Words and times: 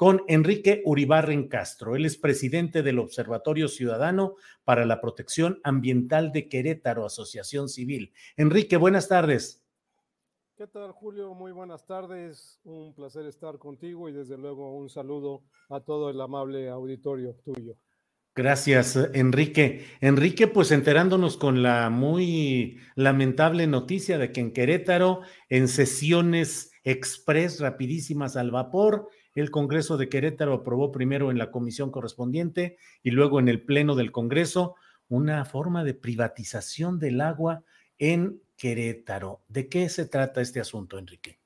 Con 0.00 0.22
Enrique 0.28 0.80
Uribarren 0.86 1.46
Castro. 1.46 1.94
Él 1.94 2.06
es 2.06 2.16
presidente 2.16 2.82
del 2.82 2.98
Observatorio 2.98 3.68
Ciudadano 3.68 4.36
para 4.64 4.86
la 4.86 4.98
Protección 4.98 5.60
Ambiental 5.62 6.32
de 6.32 6.48
Querétaro, 6.48 7.04
Asociación 7.04 7.68
Civil. 7.68 8.14
Enrique, 8.38 8.78
buenas 8.78 9.08
tardes. 9.08 9.62
¿Qué 10.56 10.66
tal, 10.68 10.92
Julio? 10.92 11.34
Muy 11.34 11.52
buenas 11.52 11.84
tardes. 11.84 12.58
Un 12.64 12.94
placer 12.94 13.26
estar 13.26 13.58
contigo 13.58 14.08
y 14.08 14.12
desde 14.12 14.38
luego 14.38 14.74
un 14.74 14.88
saludo 14.88 15.42
a 15.68 15.80
todo 15.80 16.08
el 16.08 16.18
amable 16.18 16.70
auditorio 16.70 17.34
tuyo. 17.44 17.76
Gracias, 18.34 18.96
Enrique. 19.12 19.84
Enrique, 20.00 20.46
pues 20.46 20.70
enterándonos 20.72 21.36
con 21.36 21.62
la 21.62 21.90
muy 21.90 22.78
lamentable 22.94 23.66
noticia 23.66 24.16
de 24.16 24.32
que 24.32 24.40
en 24.40 24.54
Querétaro, 24.54 25.20
en 25.50 25.68
sesiones 25.68 26.72
express 26.84 27.60
rapidísimas 27.60 28.38
al 28.38 28.50
vapor, 28.50 29.10
el 29.34 29.50
Congreso 29.50 29.96
de 29.96 30.08
Querétaro 30.08 30.54
aprobó 30.54 30.90
primero 30.90 31.30
en 31.30 31.38
la 31.38 31.50
comisión 31.50 31.90
correspondiente 31.90 32.78
y 33.02 33.10
luego 33.10 33.38
en 33.38 33.48
el 33.48 33.62
Pleno 33.62 33.94
del 33.94 34.12
Congreso 34.12 34.74
una 35.08 35.44
forma 35.44 35.84
de 35.84 35.94
privatización 35.94 36.98
del 36.98 37.20
agua 37.20 37.62
en 37.98 38.40
Querétaro. 38.56 39.40
¿De 39.48 39.68
qué 39.68 39.88
se 39.88 40.06
trata 40.06 40.40
este 40.40 40.60
asunto, 40.60 40.98
Enrique? 40.98 41.38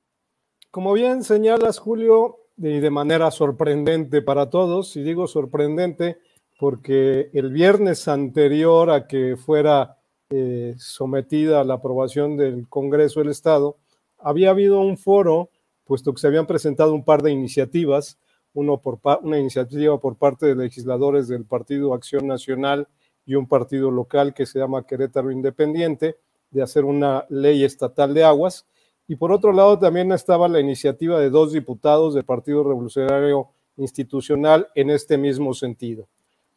Como 0.71 0.93
bien 0.93 1.23
señalas, 1.23 1.79
Julio, 1.79 2.37
y 2.57 2.79
de 2.79 2.89
manera 2.89 3.31
sorprendente 3.31 4.21
para 4.21 4.49
todos, 4.49 4.95
y 4.95 5.03
digo 5.03 5.27
sorprendente 5.27 6.17
porque 6.57 7.29
el 7.33 7.51
viernes 7.51 8.07
anterior 8.07 8.89
a 8.89 9.07
que 9.07 9.35
fuera 9.35 9.97
eh, 10.29 10.75
sometida 10.77 11.61
a 11.61 11.63
la 11.63 11.75
aprobación 11.75 12.37
del 12.37 12.67
Congreso 12.69 13.19
del 13.19 13.29
Estado, 13.29 13.77
había 14.17 14.51
habido 14.51 14.79
un 14.79 14.97
foro 14.97 15.49
puesto 15.85 16.13
que 16.13 16.19
se 16.19 16.27
habían 16.27 16.47
presentado 16.47 16.93
un 16.93 17.03
par 17.03 17.21
de 17.21 17.31
iniciativas, 17.31 18.17
uno 18.53 18.81
por 18.81 18.99
una 19.21 19.39
iniciativa 19.39 19.99
por 19.99 20.15
parte 20.15 20.47
de 20.47 20.55
legisladores 20.55 21.27
del 21.27 21.45
Partido 21.45 21.93
Acción 21.93 22.27
Nacional 22.27 22.87
y 23.25 23.35
un 23.35 23.47
partido 23.47 23.91
local 23.91 24.33
que 24.33 24.45
se 24.45 24.59
llama 24.59 24.85
Querétaro 24.85 25.31
Independiente, 25.31 26.17
de 26.51 26.61
hacer 26.61 26.85
una 26.85 27.25
ley 27.29 27.63
estatal 27.63 28.13
de 28.13 28.23
aguas. 28.23 28.65
Y 29.07 29.17
por 29.17 29.31
otro 29.31 29.51
lado 29.51 29.77
también 29.77 30.11
estaba 30.11 30.47
la 30.47 30.59
iniciativa 30.59 31.19
de 31.19 31.29
dos 31.29 31.51
diputados 31.51 32.13
del 32.13 32.23
Partido 32.23 32.63
Revolucionario 32.63 33.49
Institucional 33.77 34.69
en 34.73 34.89
este 34.89 35.17
mismo 35.17 35.53
sentido. 35.53 36.07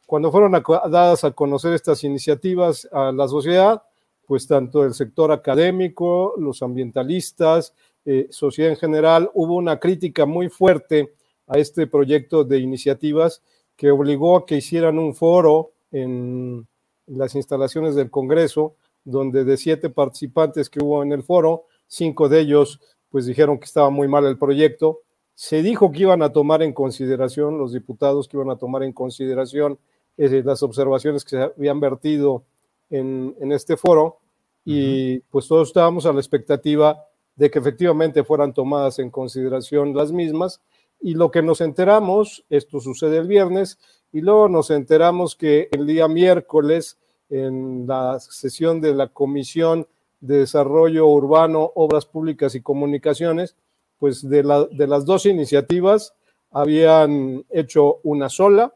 Cuando 0.07 0.31
fueron 0.31 0.51
dadas 0.89 1.23
a 1.23 1.31
conocer 1.31 1.73
estas 1.73 2.03
iniciativas 2.03 2.87
a 2.91 3.11
la 3.11 3.27
sociedad, 3.27 3.83
pues 4.25 4.47
tanto 4.47 4.85
el 4.85 4.93
sector 4.93 5.31
académico, 5.31 6.33
los 6.37 6.61
ambientalistas, 6.61 7.73
eh, 8.05 8.27
sociedad 8.29 8.71
en 8.71 8.77
general, 8.77 9.29
hubo 9.33 9.55
una 9.55 9.79
crítica 9.79 10.25
muy 10.25 10.49
fuerte 10.49 11.13
a 11.47 11.57
este 11.57 11.87
proyecto 11.87 12.43
de 12.43 12.59
iniciativas 12.59 13.41
que 13.75 13.91
obligó 13.91 14.37
a 14.37 14.45
que 14.45 14.57
hicieran 14.57 14.99
un 14.99 15.15
foro 15.15 15.71
en 15.91 16.67
las 17.07 17.35
instalaciones 17.35 17.95
del 17.95 18.11
Congreso, 18.11 18.75
donde 19.03 19.43
de 19.43 19.57
siete 19.57 19.89
participantes 19.89 20.69
que 20.69 20.83
hubo 20.83 21.01
en 21.01 21.11
el 21.11 21.23
foro, 21.23 21.65
cinco 21.87 22.29
de 22.29 22.41
ellos 22.41 22.79
pues 23.09 23.25
dijeron 23.25 23.57
que 23.57 23.65
estaba 23.65 23.89
muy 23.89 24.07
mal 24.07 24.25
el 24.25 24.37
proyecto. 24.37 25.01
Se 25.33 25.63
dijo 25.63 25.91
que 25.91 26.01
iban 26.01 26.21
a 26.21 26.31
tomar 26.31 26.61
en 26.61 26.73
consideración, 26.73 27.57
los 27.57 27.73
diputados 27.73 28.27
que 28.27 28.37
iban 28.37 28.51
a 28.51 28.57
tomar 28.57 28.83
en 28.83 28.93
consideración 28.93 29.79
eh, 30.17 30.43
las 30.45 30.61
observaciones 30.61 31.23
que 31.23 31.29
se 31.31 31.41
habían 31.41 31.79
vertido 31.79 32.43
en, 32.89 33.35
en 33.39 33.51
este 33.51 33.77
foro 33.77 34.19
y 34.65 35.19
pues 35.31 35.47
todos 35.47 35.69
estábamos 35.69 36.05
a 36.05 36.13
la 36.13 36.19
expectativa 36.19 37.08
de 37.39 37.49
que 37.49 37.59
efectivamente 37.59 38.25
fueran 38.25 38.53
tomadas 38.53 38.99
en 38.99 39.09
consideración 39.09 39.95
las 39.95 40.11
mismas. 40.11 40.59
Y 40.99 41.13
lo 41.13 41.31
que 41.31 41.41
nos 41.41 41.61
enteramos, 41.61 42.43
esto 42.49 42.81
sucede 42.81 43.17
el 43.17 43.29
viernes, 43.29 43.79
y 44.11 44.19
luego 44.19 44.49
nos 44.49 44.69
enteramos 44.71 45.37
que 45.37 45.69
el 45.71 45.87
día 45.87 46.09
miércoles, 46.09 46.97
en 47.29 47.87
la 47.87 48.19
sesión 48.19 48.81
de 48.81 48.93
la 48.93 49.07
Comisión 49.07 49.87
de 50.19 50.39
Desarrollo 50.39 51.07
Urbano, 51.07 51.71
Obras 51.75 52.05
Públicas 52.05 52.55
y 52.55 52.61
Comunicaciones, 52.61 53.55
pues 53.99 54.27
de, 54.27 54.43
la, 54.43 54.65
de 54.65 54.87
las 54.87 55.05
dos 55.05 55.25
iniciativas 55.25 56.13
habían 56.51 57.45
hecho 57.49 57.99
una 58.03 58.27
sola 58.27 58.73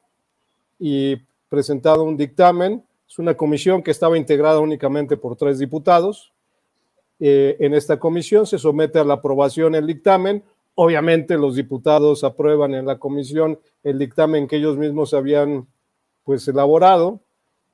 y 0.79 1.17
presentado 1.49 2.03
un 2.03 2.15
dictamen. 2.15 2.85
Es 3.09 3.19
una 3.19 3.35
comisión 3.35 3.83
que 3.83 3.91
estaba 3.91 4.17
integrada 4.17 4.59
únicamente 4.59 5.17
por 5.17 5.35
tres 5.35 5.59
diputados, 5.59 6.31
eh, 7.25 7.55
en 7.61 7.73
esta 7.73 8.01
comisión, 8.01 8.45
se 8.45 8.57
somete 8.57 8.99
a 8.99 9.05
la 9.05 9.13
aprobación 9.13 9.75
el 9.75 9.87
dictamen. 9.87 10.43
Obviamente 10.75 11.37
los 11.37 11.55
diputados 11.55 12.25
aprueban 12.25 12.73
en 12.73 12.85
la 12.85 12.99
comisión 12.99 13.61
el 13.81 13.97
dictamen 13.97 14.45
que 14.45 14.57
ellos 14.57 14.75
mismos 14.75 15.13
habían 15.13 15.65
pues 16.25 16.45
elaborado 16.49 17.21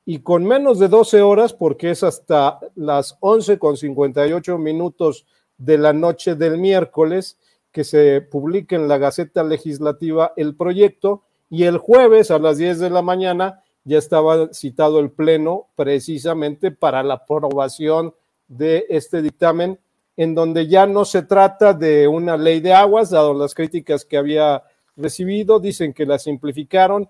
y 0.05 0.19
con 0.19 0.45
menos 0.45 0.77
de 0.77 0.87
12 0.87 1.23
horas, 1.23 1.53
porque 1.53 1.89
es 1.89 2.03
hasta 2.03 2.59
las 2.75 3.17
11 3.21 3.57
con 3.57 3.75
58 3.75 4.59
minutos 4.59 5.25
de 5.57 5.79
la 5.79 5.93
noche 5.93 6.35
del 6.35 6.59
miércoles 6.59 7.39
que 7.71 7.83
se 7.83 8.21
publica 8.21 8.75
en 8.75 8.87
la 8.87 8.99
Gaceta 8.99 9.43
Legislativa 9.43 10.31
el 10.37 10.55
proyecto 10.55 11.23
y 11.49 11.63
el 11.63 11.79
jueves 11.79 12.29
a 12.29 12.37
las 12.37 12.59
10 12.59 12.77
de 12.77 12.91
la 12.91 13.01
mañana 13.01 13.63
ya 13.83 13.97
estaba 13.97 14.53
citado 14.53 14.99
el 14.99 15.09
Pleno 15.09 15.69
precisamente 15.75 16.69
para 16.69 17.01
la 17.01 17.15
aprobación 17.15 18.13
de 18.49 18.85
este 18.89 19.21
dictamen, 19.21 19.79
en 20.17 20.35
donde 20.35 20.67
ya 20.67 20.85
no 20.85 21.05
se 21.05 21.21
trata 21.21 21.73
de 21.73 22.09
una 22.09 22.35
ley 22.35 22.59
de 22.59 22.73
aguas, 22.73 23.09
dado 23.09 23.33
las 23.33 23.53
críticas 23.53 24.03
que 24.03 24.17
había 24.17 24.63
recibido, 24.97 25.61
dicen 25.61 25.93
que 25.93 26.05
la 26.05 26.19
simplificaron. 26.19 27.09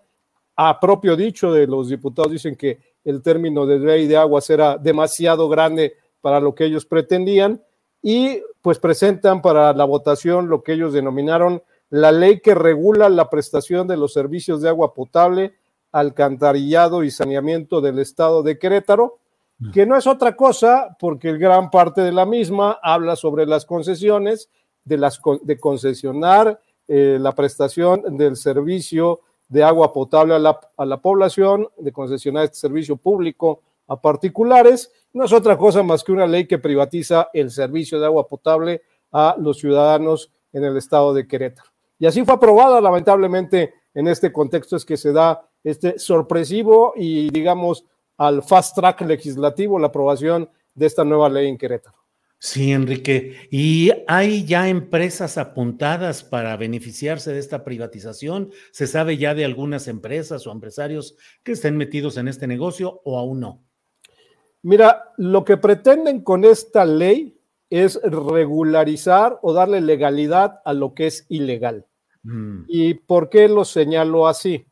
A 0.56 0.80
propio 0.80 1.16
dicho 1.16 1.52
de 1.52 1.66
los 1.66 1.90
diputados, 1.90 2.32
dicen 2.32 2.56
que 2.56 2.78
el 3.04 3.24
término 3.24 3.66
de 3.66 3.80
ley 3.80 4.06
de 4.06 4.18
aguas 4.18 4.48
era 4.52 4.78
demasiado 4.78 5.50
grande 5.50 5.96
para 6.22 6.40
lo 6.40 6.54
que 6.54 6.66
ellos 6.66 6.86
pretendían 6.86 7.64
y 8.02 8.44
pues 8.62 8.78
presentan 8.78 9.42
para 9.42 9.74
la 9.74 9.86
votación 9.86 10.50
lo 10.50 10.62
que 10.62 10.74
ellos 10.74 10.94
denominaron 10.94 11.64
la 11.90 12.12
ley 12.12 12.40
que 12.40 12.54
regula 12.54 13.10
la 13.10 13.30
prestación 13.30 13.88
de 13.88 13.98
los 13.98 14.14
servicios 14.14 14.62
de 14.62 14.70
agua 14.70 14.94
potable, 14.94 15.56
alcantarillado 15.92 17.04
y 17.04 17.10
saneamiento 17.10 17.82
del 17.82 18.00
estado 18.00 18.44
de 18.44 18.60
Querétaro, 18.60 19.19
que 19.74 19.86
no 19.86 19.98
es 19.98 20.08
otra 20.08 20.36
cosa 20.36 20.96
porque 21.00 21.38
gran 21.38 21.70
parte 21.70 22.02
de 22.02 22.12
la 22.12 22.26
misma 22.26 22.80
habla 22.82 23.16
sobre 23.16 23.46
las 23.46 23.66
concesiones, 23.66 24.50
de, 24.84 24.98
las, 24.98 25.20
de 25.44 25.60
concesionar 25.60 26.62
eh, 26.88 27.18
la 27.20 27.34
prestación 27.34 28.18
del 28.18 28.36
servicio 28.36 29.22
de 29.48 29.64
agua 29.64 29.92
potable 29.92 30.36
a 30.36 30.40
la, 30.40 30.60
a 30.78 30.86
la 30.86 31.02
población, 31.02 31.68
de 31.78 31.92
concesionar 31.92 32.46
este 32.46 32.58
servicio 32.58 32.96
público 32.96 33.62
a 33.88 34.00
particulares, 34.00 34.92
no 35.14 35.26
es 35.26 35.34
otra 35.34 35.58
cosa 35.58 35.84
más 35.84 36.04
que 36.04 36.12
una 36.12 36.28
ley 36.28 36.48
que 36.48 36.60
privatiza 36.60 37.30
el 37.34 37.52
servicio 37.52 38.00
de 38.00 38.06
agua 38.06 38.28
potable 38.28 38.84
a 39.12 39.36
los 39.40 39.58
ciudadanos 39.58 40.32
en 40.54 40.64
el 40.64 40.78
estado 40.78 41.14
de 41.14 41.28
Querétaro. 41.28 41.70
Y 41.98 42.06
así 42.06 42.24
fue 42.24 42.36
aprobada, 42.36 42.80
lamentablemente, 42.80 43.74
en 43.94 44.08
este 44.08 44.32
contexto 44.32 44.76
es 44.76 44.86
que 44.86 44.98
se 44.98 45.12
da 45.12 45.42
este 45.64 46.00
sorpresivo 46.00 46.94
y, 46.96 47.30
digamos, 47.30 47.86
al 48.20 48.44
fast 48.44 48.76
track 48.76 49.02
legislativo 49.02 49.80
la 49.80 49.88
aprobación 49.88 50.50
de 50.76 50.86
esta 50.86 51.04
nueva 51.04 51.30
ley 51.30 51.48
en 51.48 51.58
Querétaro. 51.58 51.98
Sí, 52.38 52.72
Enrique. 52.72 53.36
¿Y 53.52 53.92
hay 54.08 54.46
ya 54.46 54.70
empresas 54.70 55.38
apuntadas 55.38 56.24
para 56.24 56.56
beneficiarse 56.56 57.34
de 57.34 57.40
esta 57.40 57.66
privatización? 57.66 58.52
¿Se 58.72 58.88
sabe 58.88 59.18
ya 59.18 59.34
de 59.34 59.44
algunas 59.44 59.88
empresas 59.90 60.48
o 60.48 60.52
empresarios 60.52 61.18
que 61.44 61.54
estén 61.54 61.76
metidos 61.76 62.16
en 62.18 62.30
este 62.30 62.48
negocio 62.48 63.02
o 63.04 63.18
aún 63.18 63.42
no? 63.42 63.64
Mira, 64.62 65.14
lo 65.18 65.44
que 65.44 65.58
pretenden 65.58 66.22
con 66.22 66.46
esta 66.46 66.86
ley 66.86 67.38
es 67.70 68.00
regularizar 68.04 69.38
o 69.42 69.54
darle 69.54 69.82
legalidad 69.82 70.62
a 70.64 70.74
lo 70.74 70.94
que 70.94 71.08
es 71.08 71.26
ilegal. 71.30 71.86
Mm. 72.24 72.64
¿Y 72.68 72.94
por 72.96 73.30
qué 73.30 73.48
lo 73.48 73.66
señalo 73.66 74.28
así? 74.28 74.66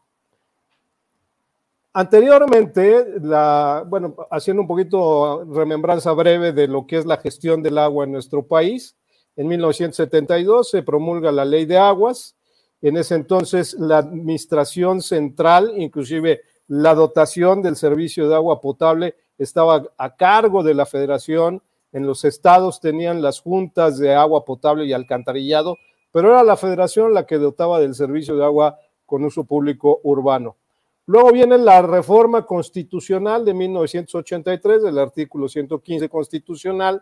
Anteriormente, 2.00 3.08
la, 3.24 3.84
bueno, 3.88 4.16
haciendo 4.30 4.62
un 4.62 4.68
poquito 4.68 5.44
remembranza 5.46 6.12
breve 6.12 6.54
de 6.54 6.68
lo 6.68 6.86
que 6.86 6.98
es 6.98 7.08
la 7.08 7.18
gestión 7.18 7.64
del 7.64 7.80
agua 7.80 8.06
en 8.06 8.12
nuestro 8.12 8.46
país, 8.46 8.96
en 9.36 9.48
1972 9.48 10.70
se 10.70 10.84
promulga 10.84 11.32
la 11.32 11.44
ley 11.44 11.66
de 11.66 11.80
aguas. 11.80 12.36
En 12.84 12.98
ese 12.98 13.16
entonces, 13.16 13.74
la 13.80 13.98
administración 13.98 15.02
central, 15.02 15.74
inclusive 15.76 16.42
la 16.68 16.94
dotación 16.94 17.64
del 17.64 17.76
servicio 17.76 18.30
de 18.30 18.36
agua 18.36 18.62
potable, 18.62 19.16
estaba 19.40 19.82
a 19.98 20.16
cargo 20.16 20.62
de 20.62 20.76
la 20.76 20.86
federación. 20.86 21.64
En 21.92 22.06
los 22.06 22.26
estados 22.26 22.80
tenían 22.80 23.24
las 23.24 23.40
juntas 23.40 23.98
de 23.98 24.14
agua 24.14 24.46
potable 24.46 24.86
y 24.86 24.94
alcantarillado, 24.94 25.78
pero 26.12 26.30
era 26.30 26.44
la 26.44 26.58
federación 26.58 27.16
la 27.16 27.26
que 27.26 27.40
dotaba 27.40 27.80
del 27.80 27.96
servicio 27.96 28.36
de 28.36 28.46
agua 28.46 28.78
con 29.08 29.26
uso 29.26 29.46
público 29.46 30.00
urbano. 30.04 30.58
Luego 31.08 31.32
viene 31.32 31.58
la 31.58 31.82
reforma 31.82 32.46
constitucional 32.46 33.46
de 33.46 33.54
1983, 33.54 34.84
del 34.84 35.00
artículo 35.00 35.48
115 35.48 36.10
constitucional, 36.10 37.02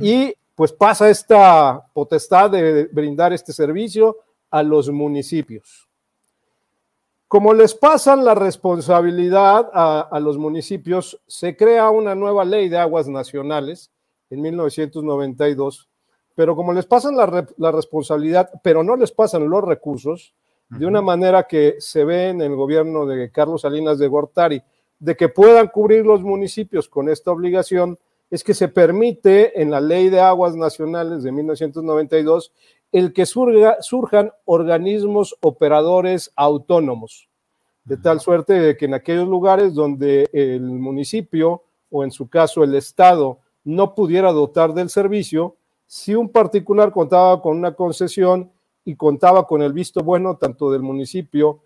y 0.00 0.34
pues 0.56 0.72
pasa 0.72 1.08
esta 1.08 1.86
potestad 1.92 2.50
de 2.50 2.86
brindar 2.86 3.32
este 3.32 3.52
servicio 3.52 4.18
a 4.50 4.62
los 4.64 4.90
municipios. 4.90 5.88
Como 7.28 7.54
les 7.54 7.74
pasan 7.74 8.24
la 8.24 8.34
responsabilidad 8.34 9.70
a, 9.72 10.20
los 10.20 10.36
municipios, 10.36 11.20
se 11.26 11.56
crea 11.56 11.90
una 11.90 12.14
nueva 12.14 12.44
ley 12.44 12.68
de 12.68 12.76
aguas 12.76 13.08
nacionales 13.08 13.90
en 14.30 14.42
1992, 14.42 15.88
pero 16.34 16.56
como 16.56 16.72
les 16.72 16.86
pasan 16.86 17.16
la 17.16 17.70
responsabilidad, 17.70 18.50
pero 18.62 18.82
no 18.82 18.96
les 18.96 19.12
pasan 19.12 19.48
los 19.48 19.64
recursos, 19.64 20.34
de 20.78 20.86
una 20.86 21.02
manera 21.02 21.44
que 21.44 21.76
se 21.78 22.04
ve 22.04 22.30
en 22.30 22.40
el 22.40 22.54
gobierno 22.56 23.04
de 23.06 23.30
Carlos 23.30 23.62
Salinas 23.62 23.98
de 23.98 24.08
Gortari, 24.08 24.62
de 24.98 25.16
que 25.16 25.28
puedan 25.28 25.68
cubrir 25.68 26.06
los 26.06 26.22
municipios 26.22 26.88
con 26.88 27.08
esta 27.08 27.30
obligación, 27.30 27.98
es 28.30 28.42
que 28.42 28.54
se 28.54 28.68
permite 28.68 29.60
en 29.60 29.70
la 29.70 29.80
Ley 29.80 30.08
de 30.08 30.20
Aguas 30.20 30.56
Nacionales 30.56 31.22
de 31.22 31.32
1992 31.32 32.52
el 32.92 33.12
que 33.12 33.26
surjan 33.26 34.32
organismos 34.44 35.36
operadores 35.40 36.30
autónomos, 36.36 37.28
de 37.84 37.96
tal 37.96 38.20
suerte 38.20 38.54
de 38.54 38.76
que 38.76 38.84
en 38.84 38.94
aquellos 38.94 39.28
lugares 39.28 39.74
donde 39.74 40.28
el 40.32 40.62
municipio 40.62 41.62
o 41.90 42.04
en 42.04 42.10
su 42.10 42.28
caso 42.28 42.64
el 42.64 42.74
Estado 42.74 43.38
no 43.64 43.94
pudiera 43.94 44.32
dotar 44.32 44.72
del 44.72 44.88
servicio, 44.88 45.56
si 45.86 46.14
un 46.14 46.28
particular 46.28 46.92
contaba 46.92 47.40
con 47.42 47.56
una 47.56 47.74
concesión, 47.74 48.50
y 48.84 48.96
contaba 48.96 49.46
con 49.46 49.62
el 49.62 49.72
visto 49.72 50.02
bueno 50.02 50.36
tanto 50.36 50.70
del 50.70 50.82
municipio 50.82 51.62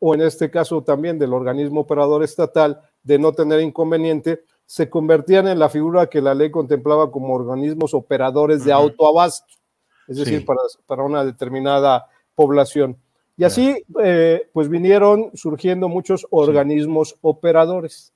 o 0.00 0.14
en 0.14 0.22
este 0.22 0.50
caso 0.50 0.82
también 0.82 1.18
del 1.18 1.32
organismo 1.32 1.82
operador 1.82 2.24
estatal 2.24 2.80
de 3.02 3.18
no 3.18 3.32
tener 3.32 3.60
inconveniente, 3.60 4.44
se 4.64 4.88
convertían 4.88 5.46
en 5.48 5.58
la 5.58 5.68
figura 5.68 6.08
que 6.08 6.22
la 6.22 6.34
ley 6.34 6.50
contemplaba 6.50 7.10
como 7.10 7.34
organismos 7.34 7.92
operadores 7.92 8.64
de 8.64 8.72
autoabasto, 8.72 9.54
es 10.08 10.16
decir, 10.16 10.44
para, 10.86 11.02
una 11.02 11.24
determinada 11.24 12.06
población. 12.34 12.96
Y 13.36 13.44
así, 13.44 13.84
eh, 14.02 14.48
pues 14.52 14.68
vinieron 14.68 15.30
surgiendo 15.34 15.88
muchos 15.88 16.26
organismos 16.30 17.16
operadores. 17.20 18.12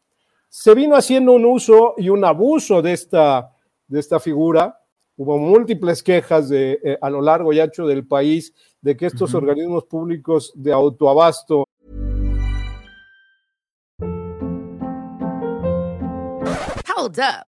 Se 0.49 0.75
vino 0.75 0.96
haciendo 0.96 1.32
un 1.32 1.44
uso 1.44 1.94
y 1.96 2.08
un 2.08 2.25
abuso 2.25 2.82
de 2.82 2.93
esta, 2.93 3.52
de 3.88 4.00
esta 4.00 4.20
figura, 4.20 4.81
Hubo 5.16 5.38
múltiples 5.38 6.02
quejas 6.02 6.49
de, 6.49 6.81
eh, 6.82 6.99
a 7.00 7.08
lo 7.08 7.22
largo 7.22 7.52
y 7.52 7.61
ancho 7.61 7.87
del 7.87 8.06
país 8.06 8.52
de 8.81 8.96
que 8.96 9.06
estos 9.06 9.32
uh 9.32 9.37
-huh. 9.37 9.43
organismos 9.43 9.84
públicos 9.84 10.52
de 10.56 10.72
autoabasto 10.72 11.64
Hold 16.96 17.19
up. 17.19 17.54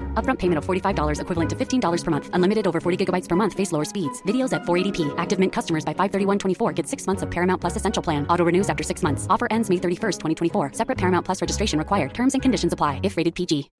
Upfront 0.13 0.37
payment 0.37 0.59
of 0.59 0.65
$45 0.67 1.19
equivalent 1.19 1.49
to 1.49 1.55
$15 1.55 2.03
per 2.03 2.11
month. 2.11 2.29
Unlimited 2.33 2.67
over 2.67 2.79
40 2.79 3.03
gigabytes 3.03 3.27
per 3.27 3.35
month. 3.35 3.55
Face 3.55 3.71
lower 3.71 3.83
speeds. 3.83 4.21
Videos 4.27 4.53
at 4.53 4.61
480p. 4.61 5.11
Active 5.17 5.39
Mint 5.39 5.51
customers 5.51 5.83
by 5.83 5.95
531.24 5.95 6.75
get 6.75 6.87
six 6.87 7.07
months 7.07 7.23
of 7.23 7.31
Paramount 7.31 7.59
Plus 7.59 7.75
Essential 7.75 8.03
Plan. 8.03 8.27
Auto 8.27 8.45
renews 8.45 8.69
after 8.69 8.83
six 8.83 9.01
months. 9.01 9.25
Offer 9.27 9.47
ends 9.49 9.71
May 9.71 9.77
31st, 9.77 10.19
2024. 10.19 10.73
Separate 10.73 10.99
Paramount 10.99 11.25
Plus 11.25 11.41
registration 11.41 11.79
required. 11.79 12.13
Terms 12.13 12.35
and 12.35 12.43
conditions 12.43 12.73
apply 12.73 12.99
if 13.01 13.17
rated 13.17 13.33
PG. 13.33 13.71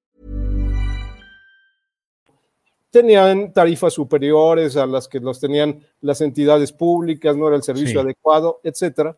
tenían 2.92 3.54
tarifas 3.54 3.94
superiores 3.94 4.76
a 4.76 4.86
las 4.86 5.08
que 5.08 5.18
los 5.18 5.40
tenían 5.40 5.80
las 6.02 6.20
entidades 6.20 6.72
públicas, 6.72 7.34
no 7.36 7.48
era 7.48 7.56
el 7.56 7.62
servicio 7.62 8.00
sí. 8.00 8.04
adecuado, 8.04 8.60
etcétera. 8.62 9.16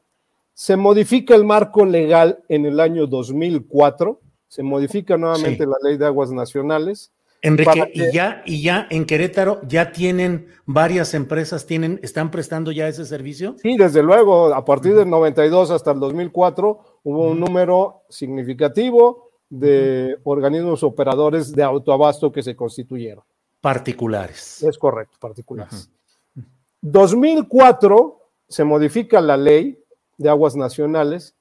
Se 0.54 0.76
modifica 0.76 1.34
el 1.34 1.44
marco 1.44 1.84
legal 1.84 2.38
en 2.48 2.64
el 2.66 2.78
año 2.78 3.08
2004, 3.08 4.20
se 4.54 4.62
modifica 4.62 5.16
nuevamente 5.16 5.64
sí. 5.64 5.68
la 5.68 5.76
ley 5.82 5.98
de 5.98 6.06
aguas 6.06 6.30
nacionales. 6.30 7.10
Enrique, 7.42 7.90
que, 7.92 8.08
y 8.08 8.12
ya, 8.12 8.44
y 8.46 8.62
ya 8.62 8.86
en 8.88 9.04
Querétaro 9.04 9.60
ya 9.66 9.90
tienen 9.90 10.46
varias 10.64 11.12
empresas, 11.14 11.66
tienen, 11.66 11.98
están 12.04 12.30
prestando 12.30 12.70
ya 12.70 12.86
ese 12.86 13.04
servicio. 13.04 13.56
Sí, 13.60 13.76
desde 13.76 14.00
luego, 14.00 14.54
a 14.54 14.64
partir 14.64 14.94
del 14.94 15.10
92 15.10 15.72
hasta 15.72 15.90
el 15.90 15.98
2004 15.98 17.00
hubo 17.02 17.30
un 17.32 17.40
número 17.40 18.02
significativo 18.08 19.32
de 19.50 20.18
organismos 20.22 20.84
operadores 20.84 21.50
de 21.50 21.64
autoabasto 21.64 22.30
que 22.30 22.44
se 22.44 22.54
constituyeron. 22.54 23.24
Particulares. 23.60 24.62
Es 24.62 24.78
correcto, 24.78 25.16
particulares. 25.18 25.90
Uh 26.36 26.42
-huh. 26.42 26.44
2004 26.80 28.20
se 28.48 28.62
modifica 28.62 29.20
la 29.20 29.36
ley 29.36 29.82
de 30.16 30.28
aguas 30.28 30.54
nacionales 30.54 31.34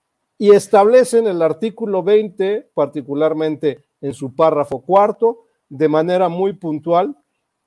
y 0.43 0.51
establece 0.51 1.19
en 1.19 1.27
el 1.27 1.41
artículo 1.41 2.03
20, 2.03 2.71
particularmente 2.73 3.85
en 4.01 4.13
su 4.13 4.35
párrafo 4.35 4.81
cuarto, 4.81 5.45
de 5.69 5.88
manera 5.88 6.27
muy 6.27 6.51
puntual, 6.51 7.15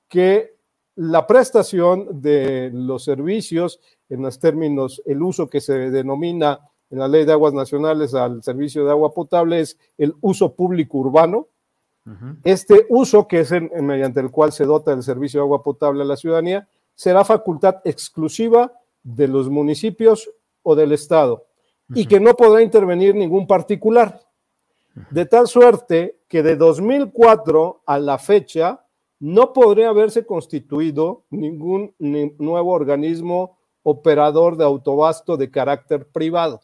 que 0.07 0.59
la 0.93 1.25
prestación 1.25 2.21
de 2.21 2.69
los 2.71 3.03
servicios, 3.03 3.79
en 4.09 4.21
los 4.21 4.39
términos, 4.39 5.01
el 5.07 5.23
uso 5.23 5.49
que 5.49 5.59
se 5.59 5.89
denomina 5.89 6.69
en 6.91 6.99
la 6.99 7.07
ley 7.07 7.25
de 7.25 7.31
aguas 7.31 7.51
nacionales 7.51 8.13
al 8.13 8.43
servicio 8.43 8.85
de 8.85 8.91
agua 8.91 9.11
potable 9.11 9.59
es 9.59 9.79
el 9.97 10.13
uso 10.21 10.53
público 10.53 10.99
urbano, 10.99 11.47
este 12.43 12.85
uso, 12.89 13.27
que 13.27 13.39
es 13.39 13.51
en, 13.53 13.71
en, 13.73 13.87
mediante 13.87 14.19
el 14.19 14.29
cual 14.29 14.51
se 14.51 14.65
dota 14.65 14.93
el 14.93 15.01
servicio 15.01 15.39
de 15.39 15.45
agua 15.45 15.63
potable 15.63 16.03
a 16.03 16.05
la 16.05 16.15
ciudadanía, 16.15 16.69
será 16.93 17.25
facultad 17.25 17.77
exclusiva 17.85 18.71
de 19.01 19.27
los 19.27 19.49
municipios 19.49 20.29
o 20.61 20.75
del 20.75 20.91
Estado. 20.91 21.46
Y 21.89 22.05
que 22.05 22.19
no 22.19 22.35
podrá 22.35 22.61
intervenir 22.61 23.15
ningún 23.15 23.47
particular. 23.47 24.19
De 25.11 25.25
tal 25.25 25.47
suerte 25.47 26.19
que 26.27 26.43
de 26.43 26.55
2004 26.55 27.83
a 27.85 27.99
la 27.99 28.17
fecha 28.17 28.83
no 29.19 29.53
podría 29.53 29.89
haberse 29.89 30.25
constituido 30.25 31.23
ningún 31.29 31.93
ni 31.99 32.31
nuevo 32.37 32.71
organismo 32.71 33.57
operador 33.83 34.57
de 34.57 34.65
autobasto 34.65 35.37
de 35.37 35.49
carácter 35.49 36.07
privado. 36.07 36.61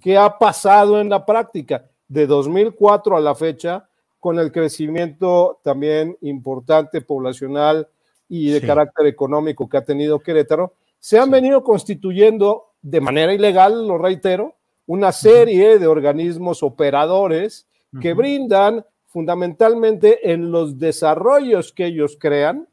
¿Qué 0.00 0.16
ha 0.16 0.38
pasado 0.38 1.00
en 1.00 1.10
la 1.10 1.26
práctica? 1.26 1.90
De 2.06 2.26
2004 2.26 3.16
a 3.16 3.20
la 3.20 3.34
fecha, 3.34 3.88
con 4.18 4.38
el 4.38 4.50
crecimiento 4.50 5.60
también 5.62 6.16
importante 6.22 7.00
poblacional 7.02 7.88
y 8.28 8.50
de 8.50 8.60
carácter 8.60 9.06
económico 9.06 9.68
que 9.68 9.76
ha 9.76 9.84
tenido 9.84 10.20
Querétaro, 10.20 10.74
se 10.98 11.18
han 11.18 11.30
venido 11.30 11.62
constituyendo 11.62 12.67
de 12.82 13.00
manera 13.00 13.32
ilegal, 13.32 13.86
lo 13.86 13.98
reitero, 13.98 14.56
una 14.86 15.12
serie 15.12 15.78
de 15.78 15.86
organismos 15.86 16.62
operadores 16.62 17.66
que 18.00 18.14
brindan 18.14 18.84
fundamentalmente 19.06 20.32
en 20.32 20.50
los 20.50 20.78
desarrollos 20.78 21.72
que 21.72 21.86
ellos 21.86 22.16
crean. 22.18 22.68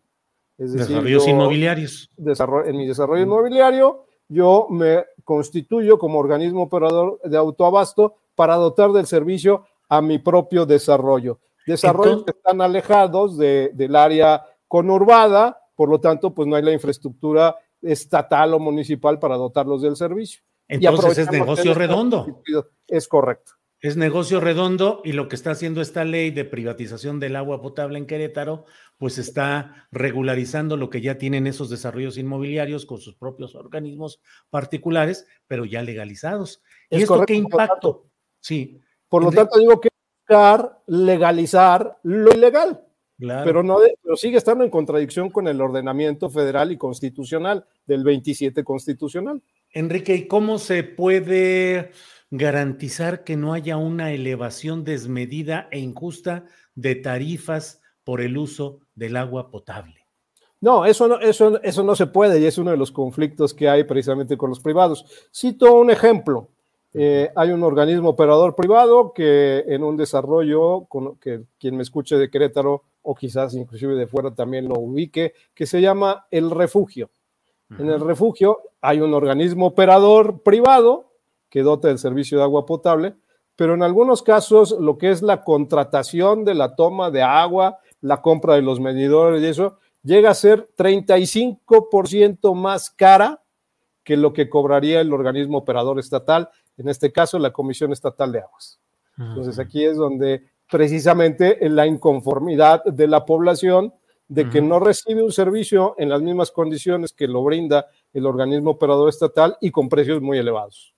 Es 0.58 0.74
decir, 0.74 0.96
desarrollos 0.96 1.28
inmobiliarios. 1.28 2.10
en 2.66 2.78
mi 2.78 2.88
desarrollo 2.88 3.24
inmobiliario, 3.24 4.06
yo 4.28 4.68
me 4.70 5.04
constituyo 5.24 5.98
como 5.98 6.20
organismo 6.20 6.64
operador 6.64 7.20
de 7.24 7.38
autoabasto 7.38 8.16
para 8.36 8.56
dotar 8.56 8.92
del 8.92 9.08
servicio 9.08 9.66
a 9.90 10.02
mi 10.02 10.20
propio 10.20 10.66
desarrollo. 10.66 11.40
Desarrollos 11.66 12.24
que 12.24 12.32
están 12.32 12.62
alejados 12.62 13.38
del 13.38 13.96
área 13.96 14.46
conurbada, 14.68 15.60
por 15.76 15.90
lo 15.90 16.00
tanto, 16.00 16.34
pues 16.34 16.48
no 16.48 16.56
hay 16.56 16.64
la 16.64 16.72
infraestructura 16.72 17.56
estatal 17.86 18.54
o 18.54 18.60
municipal 18.60 19.20
para 19.20 19.36
dotarlos 19.36 19.82
del 19.82 19.96
servicio. 19.96 20.42
Entonces 20.68 21.18
es 21.18 21.32
negocio 21.32 21.74
redondo. 21.74 22.42
Es 22.88 23.08
correcto. 23.08 23.54
Es 23.82 23.98
negocio 23.98 24.40
redondo 24.40 25.02
y 25.04 25.12
lo 25.12 25.28
que 25.28 25.36
está 25.36 25.52
haciendo 25.52 25.80
esta 25.80 26.06
ley 26.06 26.32
de 26.32 26.44
privatización 26.44 27.20
del 27.20 27.36
agua 27.36 27.62
potable 27.62 28.00
en 28.00 28.08
Querétaro, 28.08 28.66
pues 28.98 29.20
está 29.20 29.88
regularizando 29.92 30.76
lo 30.76 30.90
que 30.90 31.02
ya 31.02 31.20
tienen 31.20 31.46
esos 31.46 31.70
desarrollos 31.70 32.18
inmobiliarios 32.18 32.86
con 32.88 33.00
sus 33.00 33.16
propios 33.16 33.54
organismos 33.54 34.22
particulares, 34.50 35.28
pero 35.46 35.66
ya 35.66 35.84
legalizados. 35.84 36.64
¿Y 36.90 37.04
esto 37.04 37.26
qué 37.26 37.36
impacto? 37.36 38.08
sí. 38.40 38.82
Por 39.08 39.24
lo 39.24 39.32
tanto, 39.32 39.60
digo 39.60 39.80
que 39.80 39.90
buscar 40.28 40.82
legalizar 40.88 42.00
lo 42.04 42.34
ilegal. 42.34 42.84
Pero, 43.18 43.64
no 43.64 43.78
pero 44.04 44.18
sigue 44.18 44.38
estando 44.38 44.64
en 44.64 44.70
contradicción 44.70 45.30
con 45.30 45.48
el 45.48 45.62
ordenamiento 45.62 46.30
federal 46.30 46.72
y 46.72 46.78
constitucional 46.78 47.66
del 47.86 48.04
27 48.04 48.64
constitucional. 48.64 49.42
Enrique, 49.72 50.16
¿y 50.16 50.28
cómo 50.28 50.58
se 50.58 50.84
puede 50.84 51.92
garantizar 52.30 53.24
que 53.24 53.38
no 53.38 53.54
haya 53.54 53.78
una 53.78 54.12
elevación 54.12 54.84
desmedida 54.84 55.70
e 55.72 55.80
injusta 55.80 56.46
de 56.76 56.96
tarifas 56.96 57.82
por 58.04 58.22
el 58.22 58.38
uso 58.38 58.80
del 58.96 59.16
agua 59.16 59.50
potable? 59.50 60.06
No, 60.60 60.86
eso 60.86 61.08
no, 61.08 61.20
eso, 61.20 61.62
eso 61.62 61.84
no 61.84 61.96
se 61.96 62.08
puede 62.08 62.40
y 62.40 62.46
es 62.46 62.58
uno 62.58 62.72
de 62.72 62.78
los 62.78 62.92
conflictos 62.92 63.54
que 63.54 63.70
hay 63.70 63.84
precisamente 63.84 64.36
con 64.36 64.50
los 64.50 64.60
privados. 64.60 65.06
Cito 65.34 65.74
un 65.76 65.92
ejemplo. 65.92 66.50
Eh, 66.98 67.30
hay 67.36 67.52
un 67.52 67.62
organismo 67.64 68.10
operador 68.10 68.56
privado 68.56 69.12
que 69.14 69.66
en 69.68 69.84
un 69.84 69.98
desarrollo, 69.98 70.86
con, 70.86 71.18
que 71.18 71.42
quien 71.60 71.76
me 71.76 71.84
escuche 71.84 72.16
de 72.16 72.30
Querétaro 72.30 72.84
o 73.02 73.14
quizás 73.14 73.54
inclusive 73.54 73.96
de 73.96 74.08
fuera 74.08 74.34
también 74.34 74.70
lo 74.70 74.76
ubique, 74.76 75.34
que 75.54 75.66
se 75.66 75.82
llama 75.82 76.26
El 76.32 76.52
Refugio. 76.52 77.10
En 77.80 77.90
el 77.90 78.00
refugio 78.00 78.60
hay 78.80 79.02
un 79.02 79.14
organismo 79.14 79.66
operador 79.66 80.44
privado 80.44 81.12
que 81.50 81.64
dota 81.64 81.88
del 81.88 81.98
servicio 81.98 82.38
de 82.38 82.44
agua 82.44 82.66
potable, 82.66 83.16
pero 83.56 83.74
en 83.74 83.82
algunos 83.82 84.22
casos 84.22 84.76
lo 84.80 84.98
que 84.98 85.10
es 85.10 85.22
la 85.22 85.44
contratación 85.44 86.46
de 86.46 86.54
la 86.54 86.76
toma 86.76 87.10
de 87.10 87.24
agua, 87.24 87.80
la 88.02 88.22
compra 88.22 88.54
de 88.54 88.62
los 88.62 88.80
medidores 88.80 89.42
y 89.42 89.48
eso, 89.48 89.80
llega 90.04 90.30
a 90.30 90.36
ser 90.36 90.70
35% 90.78 92.54
más 92.54 92.92
cara 92.92 93.42
que 94.04 94.16
lo 94.16 94.32
que 94.32 94.48
cobraría 94.48 95.02
el 95.02 95.12
organismo 95.12 95.58
operador 95.58 95.98
estatal 95.98 96.50
en 96.78 96.90
este 96.90 97.12
caso 97.12 97.40
la 97.40 97.52
Comisión 97.52 97.92
Estatal 97.92 98.32
de 98.32 98.40
Aguas. 98.40 98.80
Entonces 99.18 99.60
aquí 99.60 99.86
es 99.86 99.96
donde 99.96 100.44
precisamente 100.70 101.58
la 101.70 101.88
inconformidad 101.88 102.84
de 102.84 103.08
la 103.08 103.26
población 103.26 103.94
de 104.28 104.50
que 104.50 104.62
no 104.62 104.80
recibe 104.80 105.24
un 105.24 105.32
servicio 105.32 105.96
en 105.98 106.10
las 106.10 106.22
mismas 106.22 106.52
condiciones 106.52 107.14
que 107.14 107.28
lo 107.28 107.44
brinda 107.44 107.88
el 108.12 108.26
organismo 108.26 108.72
operador 108.72 109.10
estatal 109.10 109.56
y 109.62 109.72
con 109.72 109.88
precios 109.88 110.22
muy 110.22 110.38
elevados. 110.38 110.96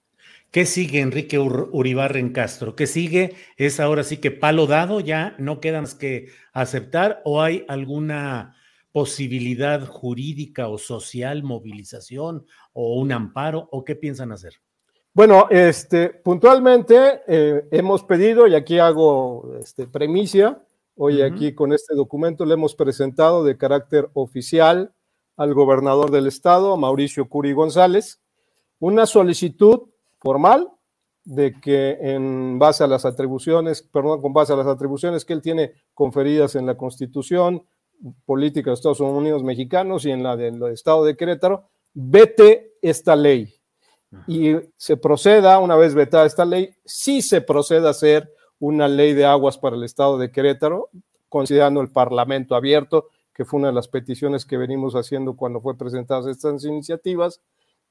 ¿Qué 0.50 0.66
sigue 0.66 1.02
Enrique 1.02 1.38
Uribarren 1.38 2.32
Castro? 2.32 2.76
¿Qué 2.76 2.88
sigue? 2.88 3.36
¿Es 3.58 3.82
ahora 3.82 4.04
sí 4.04 4.18
que 4.18 4.32
palo 4.32 4.66
dado? 4.66 5.02
¿Ya 5.02 5.36
no 5.40 5.60
queda 5.60 5.82
más 5.82 5.94
que 5.94 6.30
aceptar 6.54 7.22
o 7.26 7.42
hay 7.42 7.66
alguna 7.68 8.56
posibilidad 8.94 9.86
jurídica 9.86 10.70
o 10.70 10.78
social, 10.78 11.44
movilización 11.44 12.46
o 12.72 12.96
un 12.96 13.12
amparo 13.12 13.68
o 13.72 13.84
qué 13.84 13.98
piensan 13.98 14.32
hacer? 14.32 14.54
Bueno, 15.18 15.48
este, 15.50 16.10
puntualmente 16.10 17.24
eh, 17.26 17.68
hemos 17.72 18.04
pedido, 18.04 18.46
y 18.46 18.54
aquí 18.54 18.78
hago 18.78 19.52
este, 19.60 19.88
premicia, 19.88 20.62
hoy 20.96 21.24
aquí 21.24 21.56
con 21.56 21.74
este 21.74 21.96
documento 21.96 22.46
le 22.46 22.54
hemos 22.54 22.76
presentado 22.76 23.44
de 23.44 23.58
carácter 23.58 24.12
oficial 24.14 24.94
al 25.36 25.56
gobernador 25.56 26.12
del 26.12 26.28
estado, 26.28 26.78
Mauricio 26.78 27.28
Curi 27.28 27.52
González, 27.54 28.22
una 28.78 29.08
solicitud 29.08 29.90
formal 30.20 30.70
de 31.24 31.60
que 31.62 31.98
en 32.00 32.60
base 32.60 32.84
a 32.84 32.88
las 32.88 33.04
atribuciones, 33.04 33.82
perdón, 33.82 34.22
con 34.22 34.34
base 34.34 34.54
a 34.54 34.56
las 34.56 34.68
atribuciones 34.68 35.26
que 35.26 35.34
él 35.34 35.42
tiene 35.42 35.72
conferidas 35.96 36.54
en 36.54 36.68
la 36.68 36.78
Constitución 36.78 37.64
Política 38.24 38.70
de 38.70 38.76
Estados 38.76 39.00
Unidos 39.00 39.42
Mexicanos 39.42 40.06
y 40.06 40.12
en 40.12 40.22
la 40.22 40.38
del 40.38 40.62
Estado 40.72 41.04
de 41.04 41.18
Querétaro, 41.18 41.70
vete 41.96 42.74
esta 42.84 43.16
ley 43.16 43.57
y 44.28 44.56
se 44.78 44.98
proceda, 44.98 45.60
una 45.60 45.76
vez 45.76 45.94
vetada 45.94 46.26
esta 46.26 46.46
ley, 46.46 46.70
sí 46.86 47.22
se 47.22 47.42
proceda 47.42 47.90
a 47.90 47.92
hacer 47.92 48.32
una 48.60 48.88
ley 48.88 49.14
de 49.14 49.26
aguas 49.26 49.58
para 49.58 49.76
el 49.76 49.84
estado 49.84 50.18
de 50.18 50.32
Querétaro, 50.32 50.90
considerando 51.30 51.82
el 51.82 51.92
Parlamento 51.92 52.56
abierto, 52.56 53.10
que 53.34 53.46
fue 53.46 53.60
una 53.60 53.68
de 53.68 53.74
las 53.74 53.88
peticiones 53.88 54.46
que 54.46 54.58
venimos 54.58 54.96
haciendo 54.96 55.36
cuando 55.36 55.62
fue 55.62 55.78
presentadas 55.78 56.26
estas 56.28 56.64
iniciativas, 56.64 57.42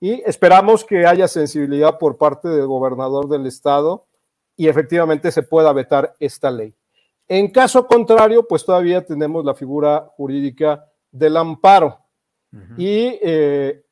y 0.01 0.23
esperamos 0.27 0.85
que 0.85 1.07
haya 1.07 1.29
sensibilidad 1.29 1.99
por 1.99 2.19
parte 2.19 2.49
del 2.49 2.67
gobernador 2.67 3.29
del 3.29 3.47
estado 3.47 4.07
y 4.57 4.69
efectivamente 4.69 5.31
se 5.31 5.43
pueda 5.43 5.73
vetar 5.73 6.15
esta 6.19 6.51
ley. 6.51 6.75
En 7.29 7.51
caso 7.51 7.87
contrario, 7.87 8.47
pues 8.47 8.65
todavía 8.65 9.05
tenemos 9.05 9.45
la 9.45 9.55
figura 9.55 10.11
jurídica 10.17 10.87
del 11.11 11.37
amparo. 11.37 11.99
Y 12.79 13.19
eh, 13.23 13.85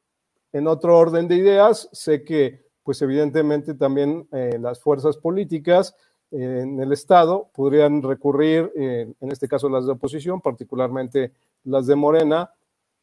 en 0.54 0.68
otro 0.68 0.96
orden 0.96 1.26
de 1.26 1.34
ideas, 1.34 1.88
sé 1.92 2.22
que, 2.22 2.62
pues 2.84 3.02
evidentemente 3.02 3.74
también 3.74 4.28
eh, 4.30 4.56
las 4.60 4.80
fuerzas 4.80 5.16
políticas 5.16 5.96
eh, 6.30 6.60
en 6.62 6.80
el 6.80 6.92
Estado 6.92 7.50
podrían 7.52 8.00
recurrir, 8.02 8.70
eh, 8.76 9.12
en 9.20 9.32
este 9.32 9.48
caso 9.48 9.68
las 9.68 9.84
de 9.84 9.92
oposición, 9.92 10.40
particularmente 10.40 11.32
las 11.64 11.88
de 11.88 11.96
Morena, 11.96 12.52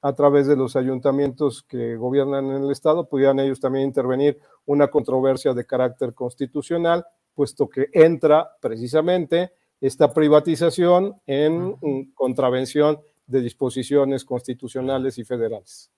a 0.02 0.14
través 0.14 0.48
de 0.48 0.56
los 0.56 0.78
ayuntamientos 0.78 1.62
que 1.64 1.98
gobiernan 1.98 2.46
en 2.46 2.64
el 2.64 2.72
Estado, 2.72 3.10
pudieran 3.10 3.42
ellos 3.42 3.60
también 3.60 3.86
intervenir 3.86 4.40
una 4.66 4.88
controversia 4.88 5.54
de 5.54 5.66
carácter 5.66 6.14
constitucional, 6.14 7.06
puesto 7.36 7.68
que 7.68 7.90
entra 7.92 8.50
precisamente 8.62 9.52
esta 9.82 10.14
privatización 10.14 11.16
en 11.26 11.76
contravención 12.14 13.02
de 13.28 13.42
disposiciones 13.42 14.24
constitucionales 14.24 15.18
y 15.18 15.26
federales. 15.26 15.92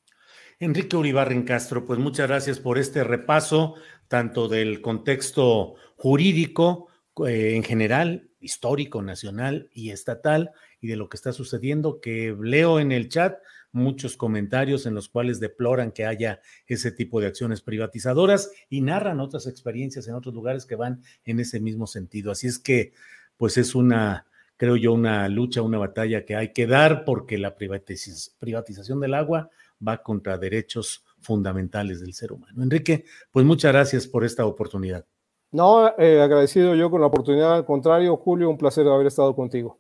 Enrique 0.60 0.96
Uribarren 0.96 1.44
Castro, 1.44 1.86
pues 1.86 2.00
muchas 2.00 2.28
gracias 2.28 2.60
por 2.60 2.78
este 2.78 3.04
repaso, 3.04 3.76
tanto 4.08 4.48
del 4.48 4.82
contexto 4.82 5.76
jurídico 5.96 6.88
eh, 7.26 7.56
en 7.56 7.64
general, 7.64 8.30
histórico, 8.40 9.02
nacional 9.02 9.70
y 9.74 9.92
estatal, 9.92 10.52
y 10.80 10.88
de 10.88 10.96
lo 10.96 11.10
que 11.10 11.18
está 11.18 11.32
sucediendo, 11.32 12.02
que 12.02 12.36
leo 12.40 12.80
en 12.80 12.92
el 12.92 13.10
chat 13.10 13.38
muchos 13.72 14.16
comentarios 14.16 14.86
en 14.86 14.94
los 14.94 15.10
cuales 15.10 15.40
deploran 15.40 15.92
que 15.92 16.06
haya 16.06 16.40
ese 16.68 16.92
tipo 16.92 17.20
de 17.20 17.28
acciones 17.28 17.62
privatizadoras 17.62 18.52
y 18.70 18.82
narran 18.82 19.20
otras 19.20 19.48
experiencias 19.48 20.08
en 20.08 20.14
otros 20.14 20.36
lugares 20.36 20.66
que 20.66 20.76
van 20.76 21.02
en 21.26 21.40
ese 21.40 21.60
mismo 21.60 21.88
sentido. 21.88 22.32
Así 22.32 22.48
es 22.48 22.60
que, 22.60 22.94
pues 23.36 23.58
es 23.58 23.74
una, 23.74 24.28
creo 24.58 24.78
yo, 24.78 24.94
una 24.94 25.28
lucha, 25.28 25.62
una 25.62 25.80
batalla 25.80 26.24
que 26.24 26.36
hay 26.36 26.54
que 26.54 26.68
dar 26.68 27.04
porque 27.04 27.38
la 27.38 27.56
privatización 27.56 29.00
del 29.00 29.16
agua 29.16 29.50
va 29.86 30.02
contra 30.02 30.38
derechos 30.38 31.04
fundamentales 31.20 32.02
del 32.02 32.14
ser 32.14 32.32
humano. 32.32 32.64
Enrique, 32.64 33.06
pues 33.32 33.46
muchas 33.46 33.72
gracias 33.72 34.08
por 34.08 34.24
esta 34.24 34.46
oportunidad. 34.46 35.06
No, 35.52 35.88
eh, 36.00 36.22
agradecido 36.22 36.74
yo 36.76 36.90
con 36.90 37.02
la 37.02 37.08
oportunidad. 37.08 37.54
Al 37.56 37.66
contrario, 37.66 38.18
Julio, 38.18 38.50
un 38.50 38.58
placer 38.58 38.88
haber 38.88 39.08
estado 39.08 39.36
contigo. 39.36 39.80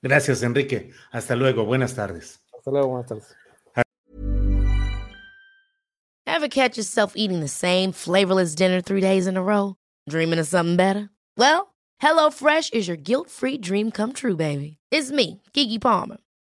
Gracias, 0.00 0.42
Enrique. 0.42 0.90
Hasta 1.10 1.34
luego. 1.34 1.64
Buenas 1.64 1.94
tardes. 1.94 2.40
Hasta 2.56 2.70
luego. 2.70 2.88
Buenas 2.88 3.06
tardes. 3.08 3.36
Ever 6.24 6.48
catch 6.48 6.76
yourself 6.76 7.12
eating 7.14 7.40
the 7.40 7.48
same 7.48 7.92
flavorless 7.92 8.54
dinner 8.54 8.80
three 8.80 9.00
days 9.00 9.26
in 9.26 9.36
a 9.36 9.42
row? 9.42 9.76
Dreaming 10.08 10.38
of 10.38 10.46
something 10.46 10.76
better? 10.76 11.10
Well, 11.36 11.74
HelloFresh 12.02 12.72
is 12.72 12.88
your 12.88 12.96
guilt-free 12.96 13.58
dream 13.58 13.90
come 13.90 14.12
true, 14.12 14.34
baby. 14.34 14.78
It's 14.90 15.12
me, 15.12 15.42
Kiki 15.52 15.78
Palmer. 15.78 16.18